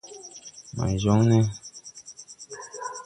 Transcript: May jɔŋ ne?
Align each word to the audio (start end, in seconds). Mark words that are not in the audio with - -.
May 0.75 0.93
jɔŋ 1.03 1.19
ne? 1.29 1.39